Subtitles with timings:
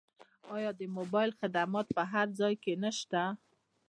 [0.55, 3.21] آیا موبایل خدمات په هر ځای کې نشته؟